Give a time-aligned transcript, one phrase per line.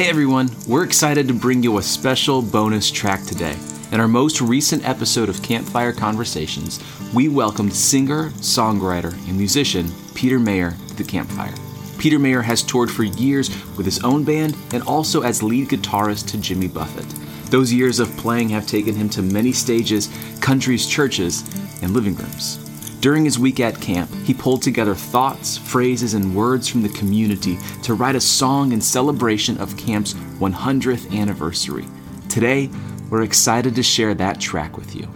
[0.00, 3.54] Hey everyone, we're excited to bring you a special bonus track today.
[3.92, 6.82] In our most recent episode of Campfire Conversations,
[7.12, 11.52] we welcomed singer, songwriter, and musician Peter Mayer to the campfire.
[11.98, 16.28] Peter Mayer has toured for years with his own band and also as lead guitarist
[16.28, 17.04] to Jimmy Buffett.
[17.50, 20.08] Those years of playing have taken him to many stages,
[20.40, 21.42] countries, churches,
[21.82, 22.69] and living rooms.
[23.00, 27.56] During his week at camp, he pulled together thoughts, phrases, and words from the community
[27.82, 31.86] to write a song in celebration of camp's 100th anniversary.
[32.28, 32.68] Today,
[33.08, 35.08] we're excited to share that track with you.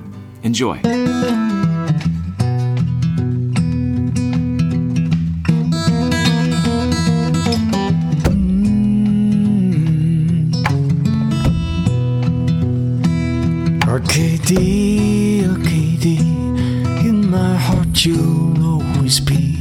[0.44, 0.80] Enjoy.
[13.86, 16.33] Arcady, Arcady, in
[17.94, 19.56] heart you'll always be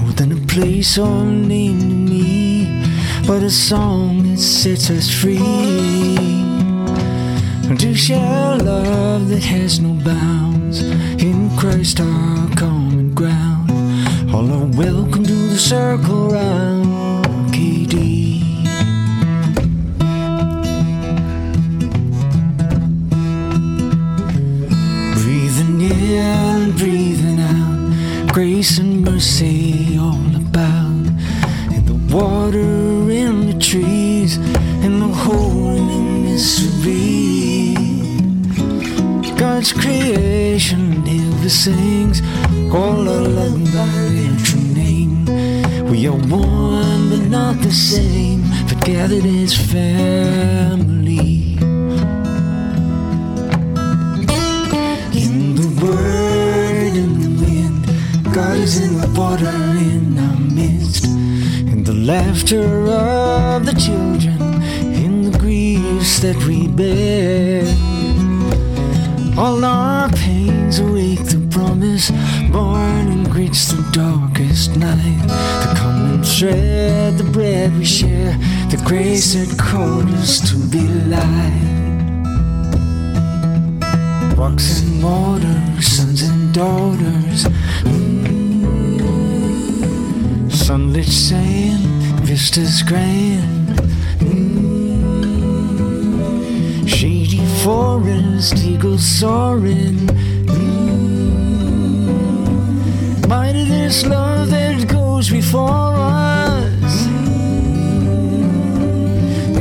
[0.00, 2.84] more than a place or name to me,
[3.26, 5.38] but a song that sets us free.
[7.78, 10.80] To share love that has no bounds
[11.20, 13.70] in Christ our common ground.
[14.32, 16.86] All are welcome to the circle round
[17.26, 18.42] Arcady.
[25.14, 27.15] Breathing in, breathing
[28.56, 31.04] grace and mercy all about.
[31.76, 34.38] In the water, in the trees,
[34.82, 37.74] in the holy mystery.
[39.36, 42.22] God's creation never sings,
[42.72, 45.26] all loved by true name.
[45.90, 50.95] We are one but not the same, but gathered as family.
[59.36, 61.04] Water in our midst.
[61.04, 64.62] In the laughter of the children,
[65.04, 67.64] in the griefs that we bear.
[69.36, 72.10] All our pains awake the promise,
[72.50, 75.26] born and greets the darkest night.
[75.62, 78.32] The common thread, the bread we share,
[78.70, 81.74] the grace that called us to be light.
[84.36, 87.46] Rocks and water, sons and daughters.
[92.56, 93.68] Vistas grand.
[94.20, 94.88] Mm.
[96.88, 100.08] Shady forest, eagles soaring.
[100.46, 100.88] Mm.
[103.28, 107.06] Mighty this love that goes before us.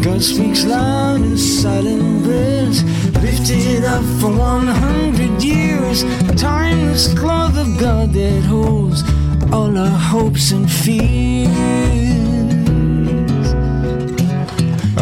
[0.01, 2.83] God speaks loud in silent prayers,
[3.21, 6.05] lifted up for 100 years.
[6.39, 9.03] Timeless cloth of God that holds
[9.51, 12.24] all our hopes and fears.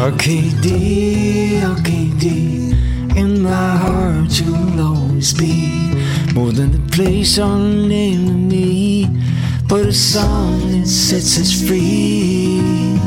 [0.03, 2.71] Arcady, Arcady,
[3.15, 5.95] in my heart you'll always be
[6.33, 9.07] more than a place or name to me,
[9.69, 12.99] but a song that sets us free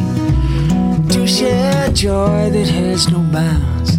[1.10, 3.96] to share joy that has no bounds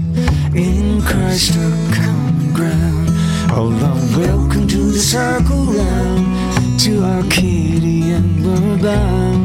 [0.56, 3.10] in Christ our common ground.
[3.52, 9.38] All are welcome to the circle round to Arcadia and we're bound.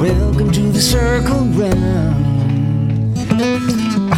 [0.00, 2.33] Welcome to the circle round.
[3.66, 4.10] Mm,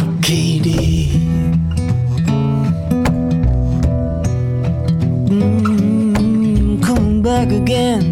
[7.51, 8.05] again.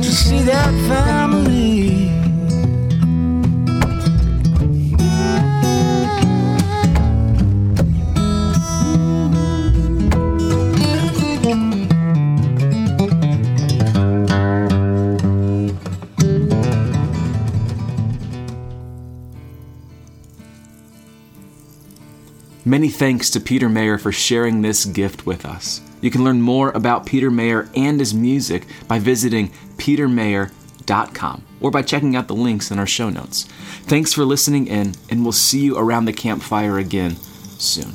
[0.00, 1.19] to see that family.
[22.64, 25.80] Many thanks to Peter Mayer for sharing this gift with us.
[26.02, 31.80] You can learn more about Peter Mayer and his music by visiting petermayer.com or by
[31.80, 33.44] checking out the links in our show notes.
[33.84, 37.92] Thanks for listening in, and we'll see you around the campfire again soon.